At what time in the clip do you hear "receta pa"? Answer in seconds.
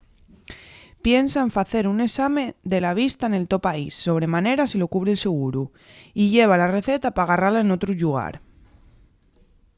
6.77-7.29